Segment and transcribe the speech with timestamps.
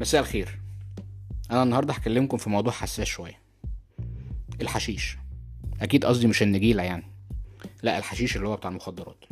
[0.00, 0.58] مساء الخير.
[1.50, 3.38] أنا النهارده هكلمكم في موضوع حساس شوية.
[4.60, 5.16] الحشيش.
[5.80, 7.04] أكيد قصدي مش النجيلة يعني.
[7.82, 9.24] لا الحشيش اللي هو بتاع المخدرات.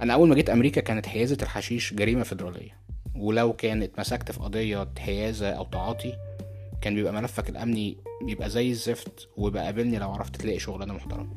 [0.00, 2.80] أنا أول ما جيت أمريكا كانت حيازة الحشيش جريمة فيدرالية.
[3.14, 6.12] ولو كان اتمسكت في قضية حيازة أو تعاطي
[6.82, 7.96] كان بيبقى ملفك الأمني
[8.26, 11.36] بيبقى زي الزفت ويبقى قابلني لو عرفت تلاقي شغلانة محترمة.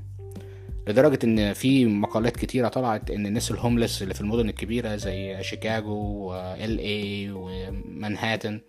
[0.87, 6.29] لدرجة إن في مقالات كتيرة طلعت إن الناس الهوملس اللي في المدن الكبيرة زي شيكاغو
[6.29, 8.61] وال اي ومنهاتن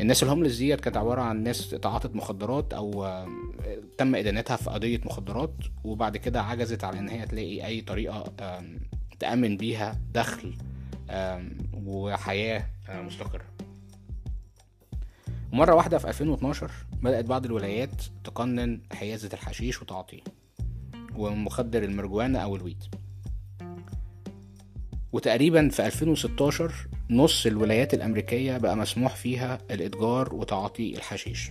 [0.00, 3.06] الناس الهوملس ديت كانت عبارة عن ناس تعاطت مخدرات أو
[3.98, 8.32] تم إدانتها في قضية مخدرات وبعد كده عجزت على إن هي تلاقي أي طريقة
[9.18, 10.54] تأمن بيها دخل
[11.84, 13.44] وحياة مستقرة.
[15.52, 16.70] مرة واحدة في 2012
[17.02, 20.20] بدأت بعض الولايات تقنن حيازة الحشيش وتعاطيه
[21.16, 22.84] ومخدر المرجوانا أو الويد
[25.12, 26.72] وتقريبا في 2016
[27.10, 31.50] نص الولايات الأمريكية بقى مسموح فيها الإتجار وتعاطي الحشيش.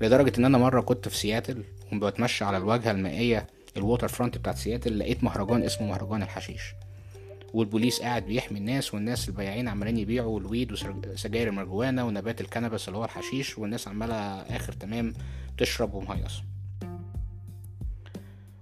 [0.00, 4.98] لدرجة إن أنا مرة كنت في سياتل وبتمشى على الواجهة المائية ال waterfront بتاعت سياتل
[4.98, 6.62] لقيت مهرجان اسمه مهرجان الحشيش.
[7.54, 12.88] والبوليس قاعد بيحمي الناس والناس البياعين عمالين يبيعوا ال weed وسجاير المرجوانا ونبات ال cannabis
[12.88, 15.12] اللي هو الحشيش والناس عمالة آخر تمام
[15.58, 16.42] تشرب ومهيصة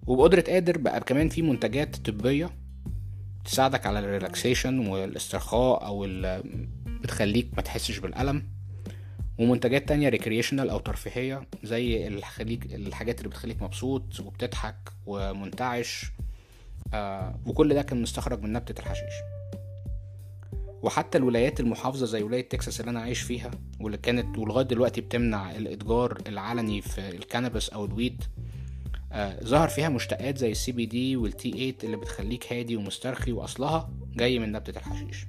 [0.07, 2.51] وبقدرة قادر بقى كمان في منتجات طبية
[3.45, 6.07] تساعدك على ال relaxation والاسترخاء أو
[6.87, 8.47] بتخليك ما تحسش بالألم.
[9.39, 14.77] ومنتجات تانية recreational أو ترفيهية زي الحاجات اللي بتخليك مبسوط وبتضحك
[15.07, 16.13] ومنتعش.
[16.95, 19.15] آه وكل ده كان مستخرج من نبتة الحشيش.
[20.83, 25.51] وحتى الولايات المحافظة زي ولاية تكساس اللي أنا عايش فيها واللي كانت ولغاية دلوقتي بتمنع
[25.57, 28.25] الإتجار العلني في ال cannabis أو ال weed
[29.45, 34.53] ظهر فيها مشتقات زي ال CBD وال T8 اللي بتخليك هادي ومسترخي وأصلها جاي من
[34.53, 35.27] نبتة الحشيش.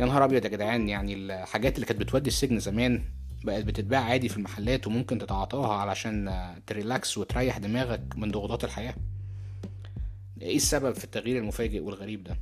[0.00, 3.04] يا نهار أبيض يا جدعان يعني الحاجات اللي كانت بتودي السجن زمان
[3.44, 6.30] بقت بتتباع عادي في المحلات وممكن تتعاطاها علشان
[6.66, 8.94] ت relax وتريح دماغك من ضغوطات الحياة.
[10.42, 12.36] إيه السبب في التغيير المفاجئ والغريب ده؟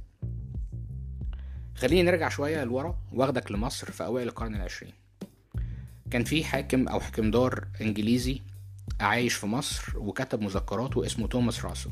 [1.75, 4.93] خليني نرجع شوية لورا واخدك لمصر في أوائل القرن العشرين.
[6.11, 8.43] كان في حاكم أو حكمدار إنجليزي
[9.03, 11.91] عايش في مصر وكتب مذكرات واسمه توماس راسل.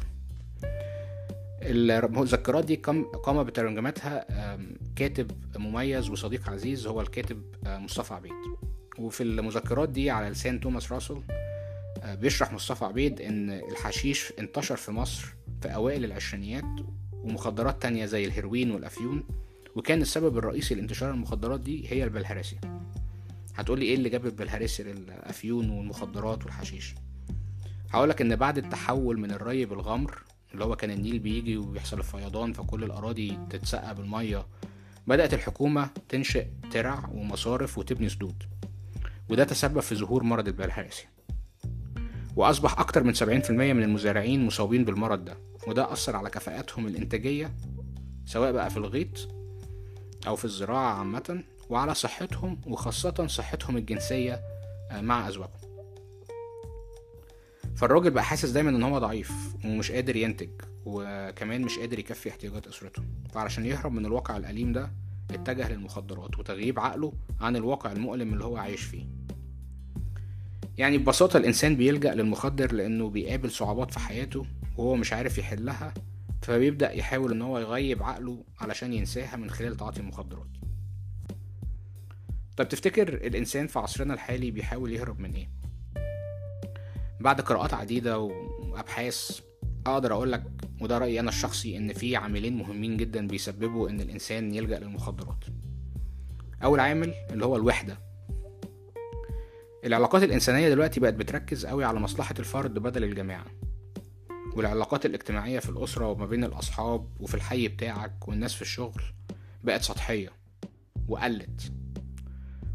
[1.63, 2.77] المذكرات دي
[3.25, 4.27] قام بترجمتها
[4.97, 8.33] كاتب مميز وصديق عزيز هو الكاتب مصطفى عبيد.
[8.99, 11.23] وفي المذكرات دي على لسان توماس راسل
[12.07, 16.65] بيشرح مصطفى عبيد إن الحشيش انتشر في مصر في أوائل العشرينيات
[17.13, 19.25] ومخدرات تانية زي الهيروين والأفيون
[19.77, 22.61] وكان السبب الرئيسي لانتشار المخدرات دي هي البلهارسيا
[23.61, 26.95] هتقولي إيه اللي جاب البلهارسيا للافيون والمخدرات والحشيش؟
[27.91, 30.23] هقولك إن بعد التحول من الري بالغمر
[30.55, 34.47] اللي هو كان النيل بيجي وبيحصل الفيضان فكل الأراضي تتسقى بالمية
[35.07, 38.43] بدأت الحكومة تنشئ ترع ومصارف وتبني سدود.
[39.31, 41.09] وده تسبب في ظهور مرض البلهارسيا
[42.37, 45.37] وأصبح أكتر من 70% من المزارعين مصابين بالمرض ده.
[45.67, 47.55] وده أثر على كفاءاتهم الإنتاجية
[48.25, 49.29] سواء بقى في الغيط
[50.27, 54.41] أو في الزراعة عامة وعلى صحتهم وخاصة صحتهم الجنسية
[54.93, 55.61] مع أزواجهم.
[57.77, 59.33] فالراجل بقى حاسس دايما إن هو ضعيف
[59.65, 60.49] ومش قادر ينتج
[60.85, 63.03] وكمان مش قادر يكفي احتياجات أسرته.
[63.35, 64.91] فعلشان يهرب من الواقع الأليم ده
[65.31, 69.07] اتجه للمخدرات وتغييب عقله عن الواقع المؤلم اللي هو عايش فيه.
[70.79, 75.95] يعني ببساطة الإنسان بيلجأ للمخدر لأنه بيقابل صعوبات في حياته وهو مش عارف يحلها
[76.43, 80.47] فبيبدأ يحاول إن هو يغيب عقله علشان ينساها من خلال تعاطي المخدرات.
[82.61, 85.49] طب تفتكر الإنسان في عصرنا الحالي بيحاول يهرب من إيه؟
[87.21, 89.41] بعد قراءات عديدة وأبحاث
[89.87, 90.43] أقدر أقولك
[90.81, 95.45] وده رأيي أنا الشخصي إن في عاملين مهمين جدا بيسببوا إن الإنسان يلجأ للمخدرات.
[96.65, 97.99] أول عامل اللي هو الوحدة.
[99.85, 103.47] العلاقات الإنسانية دلوقتي بقت بتركز قوي على مصلحة الفرد بدل الجماعة.
[104.57, 109.03] والعلاقات الاجتماعية في الأسرة وما بين الأصحاب وفي الحي بتاعك والناس في الشغل
[109.65, 110.33] بقت سطحية
[111.09, 111.80] وقلت.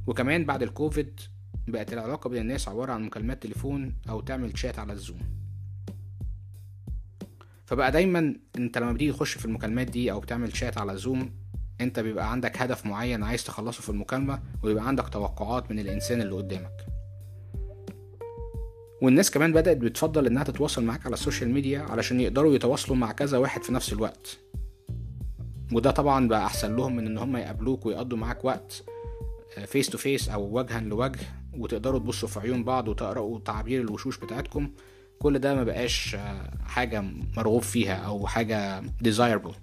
[0.07, 1.19] وكمان بعد الكوفيد
[1.68, 5.19] بقت العلاقة بين الناس عبارة عن مكالمات تليفون أو تعمل شات على الزوم
[7.66, 11.31] فبقى دايما أنت لما بتيجي تخش في المكالمات دي أو بتعمل شات على زوم
[11.81, 16.36] أنت بيبقى عندك هدف معين عايز تخلصه في المكالمة ويبقى عندك توقعات من الإنسان اللي
[16.36, 16.86] قدامك.
[19.02, 23.12] والناس كمان بدأت بتفضل إنها تتواصل معاك على ال social media علشان يقدروا يتواصلوا مع
[23.12, 24.38] كذا واحد في نفس الوقت.
[25.72, 28.84] وده طبعا بقى أحسن لهم من إن هم يقابلوك ويقضوا معاك وقت
[29.66, 31.19] face to face أو وجها لوجه
[31.57, 34.69] وتقدروا تبصوا في عيون بعض وتقرأوا تعابير الوشوش بتاعتكم
[35.19, 36.18] كل ده ما بقاش
[36.66, 37.04] حاجة
[37.38, 39.54] مرغوب فيها أو حاجة desirable.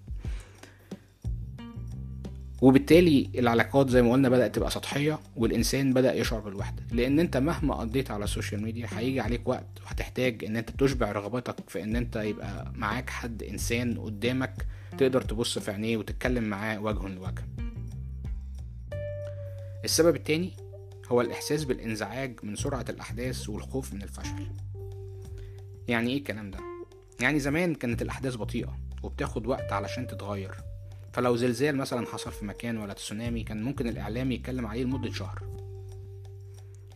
[2.63, 6.83] وبالتالي العلاقات زي ما قلنا بدأت تبقى سطحية والإنسان بدأ يشعر بالوحدة.
[6.93, 11.71] لأن أنت مهما قضيت على السوشيال ميديا هيجي عليك وقت وهتحتاج إن أنت تشبع رغبتك
[11.71, 14.67] في إن أنت يبقى معاك حد إنسان قدامك
[14.99, 17.45] تقدر تبص في عينيه وتتكلم معاه وجها لوجه.
[19.85, 20.57] السبب التاني
[21.09, 24.47] هو الإحساس بالإنزعاج من سرعة الأحداث والخوف من الفشل.
[25.89, 26.59] يعني إيه الكلام ده؟
[27.21, 30.55] يعني زمان كانت الأحداث بطيئة وبتاخد وقت علشان تتغير.
[31.13, 35.43] فلو زلزال مثلا حصل في مكان ولا تسونامي كان ممكن الإعلام يتكلم عليه لمدة شهر.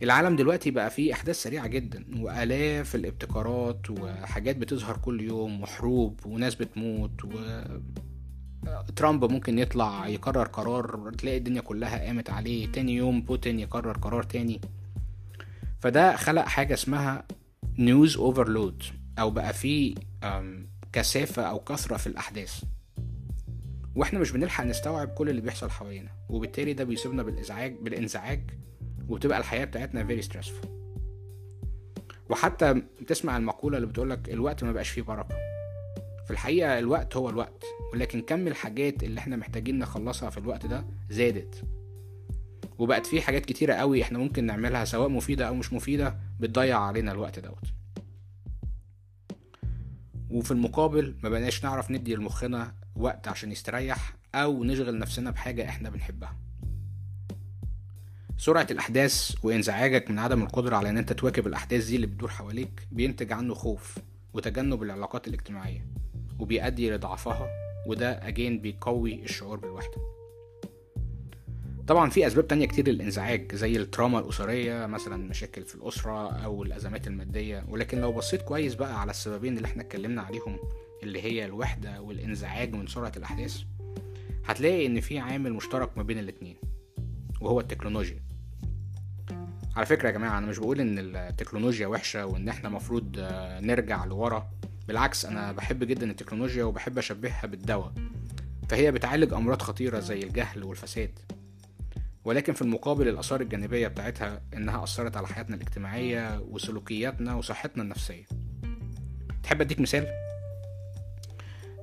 [0.03, 6.55] العالم دلوقتي بقى فيه أحداث سريعة جدا وآلاف الابتكارات وحاجات بتظهر كل يوم وحروب وناس
[6.55, 7.29] بتموت و
[8.95, 12.71] ترامب ممكن يطلع يقرر قرار تلاقي الدنيا كلها قامت عليه.
[12.71, 14.61] تاني يوم بوتين يقرر قرار تاني.
[15.79, 17.23] فده خلق حاجة اسمها
[17.79, 18.83] نيوز اوفرلود
[19.19, 19.95] أو بقى فيه
[20.93, 22.63] كثافة أو كثرة في الأحداث.
[23.95, 28.49] وإحنا مش بنلحق نستوعب كل اللي بيحصل حوالينا وبالتالي ده بيصيبنا بالإزعاج بالإنزعاج
[29.09, 30.67] وبتبقى الحياة بتاعتنا very stressful.
[32.29, 35.35] وحتى تسمع المقولة اللي بتقولك الوقت ما بقاش فيه بركة.
[36.27, 37.63] في الحقيقة الوقت هو الوقت
[37.93, 41.63] ولكن كم الحاجات اللي إحنا محتاجين نخلصها في الوقت ده زادت.
[42.79, 47.11] وبقت في حاجات كتيرة قوي إحنا ممكن نعملها سواء مفيدة أو مش مفيدة بتضيع علينا
[47.11, 47.63] الوقت دوت.
[50.29, 55.89] وفي المقابل ما بقناش نعرف ندي لمخنا وقت عشان يستريح أو نشغل نفسنا بحاجة إحنا
[55.89, 56.37] بنحبها.
[58.37, 62.87] سرعة الأحداث وإنزعاجك من عدم القدرة على إن أنت تواكب الأحداث دي اللي بتدور حواليك
[62.91, 63.97] بينتج عنه خوف
[64.33, 65.87] وتجنب العلاقات الاجتماعية.
[66.39, 67.49] وبيؤدي لضعفها
[67.87, 69.97] وده أجين بيقوي الشعور بالوحدة.
[71.87, 77.07] طبعا في أسباب تانية كتير للإنزعاج زي التراما الأسرية مثلا مشاكل في الأسرة أو الأزمات
[77.07, 77.65] المادية.
[77.69, 80.59] ولكن لو بصيت كويس بقى على السببين اللي إحنا اتكلمنا عليهم
[81.03, 83.61] اللي هي الوحدة والإنزعاج من سرعة الأحداث
[84.45, 86.55] هتلاقي إن في عامل مشترك ما بين الاتنين
[87.41, 88.23] وهو التكنولوجيا.
[89.75, 93.19] على فكرة يا جماعة أنا مش بقول إن التكنولوجيا وحشة وإن إحنا مفروض
[93.61, 94.49] نرجع لورا.
[94.87, 97.93] بالعكس أنا بحب جدا التكنولوجيا وبحب أشبهها بالدواء
[98.69, 101.19] فهي بتعالج أمراض خطيرة زي الجهل والفساد.
[102.25, 108.25] ولكن في المقابل الآثار الجانبية بتاعتها إنها أثرت على حياتنا الاجتماعية وسلوكياتنا وصحتنا النفسية.
[109.43, 110.07] تحب أديك مثال؟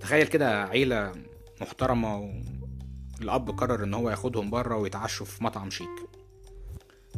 [0.00, 1.12] تخيل كده عيلة
[1.60, 2.16] محترمة
[3.20, 5.88] والأب قرر إن هو ياخدهم بره ويتعشوا في مطعم شيك.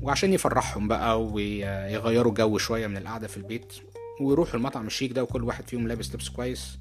[0.03, 3.73] وعشان يفرحهم بقى ويغيروا جو شوية من القعدة في البيت
[4.21, 6.79] ويروحوا المطعم الشيك ده وكل واحد فيهم لابس لبس كويس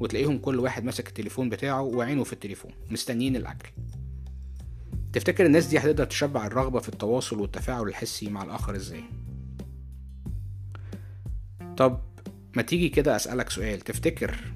[0.00, 3.68] وتلاقيهم كل واحد ماسك التليفون بتاعه وعينه في التليفون مستنيين الأكل
[5.12, 9.04] تفتكر الناس دي هتقدر تشبع الرغبة في التواصل والتفاعل الحسي مع الآخر إزاي؟
[11.76, 12.00] طب
[12.56, 14.52] ما تيجي كده أسألك سؤال تفتكر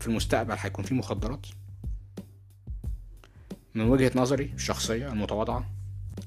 [0.00, 1.46] في المستقبل هيكون في مخدرات؟
[3.74, 5.70] من وجهة نظري الشخصية المتواضعة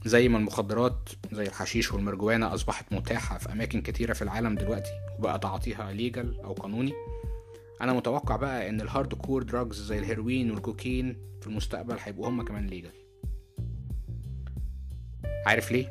[0.05, 5.39] زي ما المخدرات زي الحشيش والمرجوانة أصبحت متاحة في أماكن كتيرة في العالم دلوقتي وبقى
[5.39, 6.93] تعاطيها legal أو قانوني.
[7.81, 12.43] أنا متوقع بقى إن ال hard core drugs زي الهيروين والكوكايين في المستقبل هيبقوا هما
[12.43, 12.91] كمان legal
[15.45, 15.89] عارف ليه؟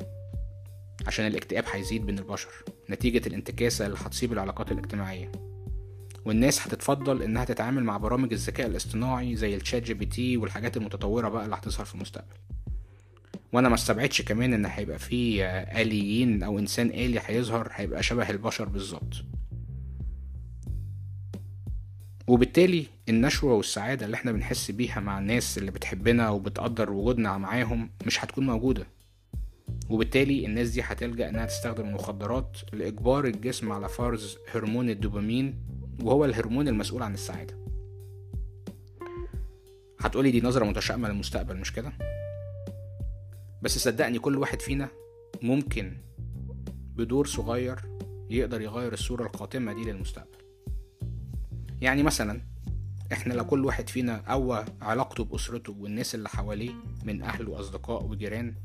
[1.07, 2.49] عشان الاكتئاب هيزيد بين البشر.
[2.89, 5.31] نتيجة الانتكاسة اللي هتصيب العلاقات الاجتماعية.
[6.25, 11.55] والناس هتفضل إنها تتعامل مع برامج الذكاء الاصطناعي زي ال ChatGPT والحاجات المتطورة بقى اللي
[11.55, 12.35] هتظهر في المستقبل.
[13.53, 15.45] وأنا ما استبعدش كمان ان هيبقى في
[15.81, 19.13] آليين أو انسان آلي هيظهر هيبقى شبه البشر بالظبط.
[22.27, 28.23] وبالتالي النشوة والسعادة اللي إحنا بنحس بيها مع الناس اللي بتحبنا وبتقدر وجودنا معاهم مش
[28.23, 28.85] هتكون موجودة.
[29.89, 35.55] وبالتالي الناس دي هتلجأ إنها تستخدم المخدرات لإجبار الجسم على فرز هرمون الدوبامين
[36.03, 37.55] وهو الهرمون المسؤول عن السعادة.
[39.99, 41.93] هتقولي دي نظرة متشائمة للمستقبل مش كده؟
[43.61, 44.89] بس صدقني كل واحد فينا
[45.41, 45.97] ممكن
[46.95, 47.79] بدور صغير
[48.29, 50.37] يقدر يغير الصورة القاتمة دي للمستقبل.
[51.81, 52.41] يعني مثلا
[53.13, 56.71] إحنا لو كل واحد فينا قوى علاقته بأسرته والناس اللي حواليه
[57.05, 58.55] من أهل وأصدقاء وجيران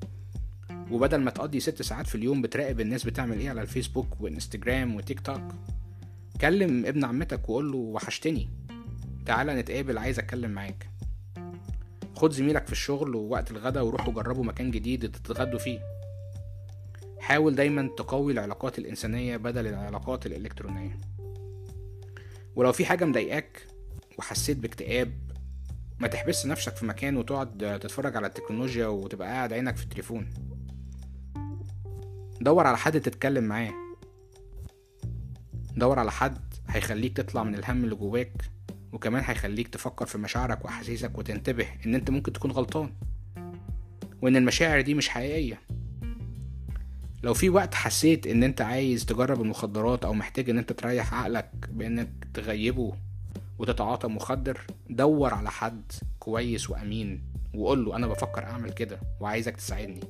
[0.90, 5.20] وبدل ما تقضي ست ساعات في اليوم بتراقب الناس بتعمل إيه على الفيسبوك وإنستجرام وتيك
[5.20, 5.42] توك
[6.40, 8.48] كلم ابن عمتك وقول له وحشتني
[9.26, 10.90] تعالى نتقابل عايز أتكلم معاك.
[12.16, 15.80] خد زميلك في الشغل ووقت الغدا وروحوا جربوا مكان جديد تتغدوا فيه.
[17.20, 20.98] حاول دايما تقوي العلاقات الإنسانية بدل العلاقات الإلكترونية.
[22.56, 23.66] ولو في حاجة مضايقاك
[24.18, 25.12] وحسيت باكتئاب
[25.98, 30.28] ما تحبس نفسك في مكان وتقعد تتفرج على التكنولوجيا وتبقى قاعد عينك في التليفون.
[32.40, 33.72] دور على حد تتكلم معاه.
[35.76, 38.55] دور على حد هيخليك تطلع من الهم اللي جواك.
[38.96, 42.90] وكمان هيخليك تفكر في مشاعرك وأحاسيسك وتنتبه إن أنت ممكن تكون غلطان
[44.22, 45.60] وإن المشاعر دي مش حقيقية.
[47.22, 51.50] لو في وقت حسيت إن أنت عايز تجرب المخدرات أو محتاج إن أنت تريح عقلك
[51.70, 52.92] بإنك تغيبه
[53.58, 54.60] وتتعاطى مخدر
[54.90, 57.22] دور على حد كويس وأمين
[57.54, 60.00] وقول له أنا بفكر أعمل كده وعايزك تساعدني.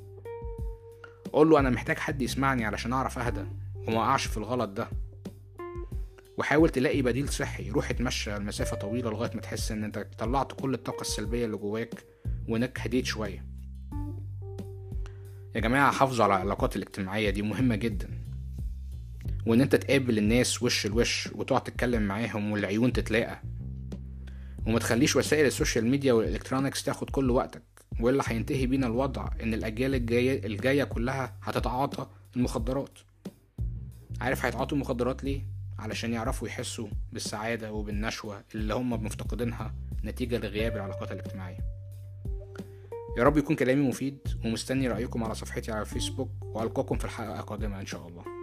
[1.32, 3.44] قول له أنا محتاج حد يسمعني علشان أعرف أهدى
[3.88, 4.88] وما أقعش في الغلط ده.
[6.38, 7.70] وحاول تلاقي بديل صحي.
[7.70, 12.04] روح اتمشى المسافة طويلة لغاية ما تحس إن أنت طلعت كل الطاقة السلبية اللي جواك
[12.48, 13.44] وانك هديت شوية.
[15.54, 18.08] يا جماعة حافظوا على العلاقات الاجتماعية دي مهمة جدا.
[19.46, 23.42] وإن أنت تقابل الناس وش لوش وتقعد تتكلم معاهم والعيون تتلاقى.
[24.66, 27.62] وما تخليش وسائل ال social media وال electronics تاخد كل وقتك.
[28.00, 32.98] والا هينتهي بينا الوضع إن الأجيال الجايه الجاية كلها هتتعاطى المخدرات.
[34.20, 41.12] عارف هيتعاطوا المخدرات ليه؟ علشان يعرفوا يحسوا بالسعادة وبالنشوة اللي هم مفتقدينها نتيجة لغياب العلاقات
[41.12, 41.58] الاجتماعية.
[43.18, 47.80] يا رب يكون كلامي مفيد ومستني رأيكم على صفحتي على الفيسبوك وألقاكم في الحلقة القادمة
[47.80, 48.35] إن شاء الله.